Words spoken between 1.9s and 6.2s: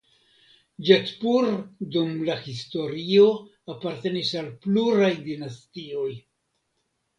dum la historio apartenis al pluraj dinastioj.